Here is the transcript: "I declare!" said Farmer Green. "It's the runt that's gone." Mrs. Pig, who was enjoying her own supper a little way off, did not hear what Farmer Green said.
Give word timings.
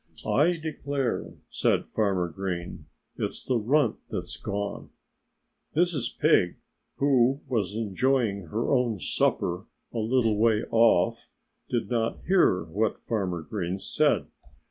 "I 0.25 0.53
declare!" 0.53 1.35
said 1.51 1.85
Farmer 1.85 2.27
Green. 2.27 2.87
"It's 3.17 3.45
the 3.45 3.59
runt 3.59 3.97
that's 4.09 4.35
gone." 4.35 4.89
Mrs. 5.75 6.17
Pig, 6.17 6.55
who 6.95 7.41
was 7.47 7.75
enjoying 7.75 8.47
her 8.47 8.71
own 8.71 8.99
supper 8.99 9.67
a 9.93 9.99
little 9.99 10.39
way 10.39 10.63
off, 10.71 11.29
did 11.69 11.91
not 11.91 12.23
hear 12.25 12.63
what 12.63 12.99
Farmer 13.03 13.43
Green 13.43 13.77
said. 13.77 14.25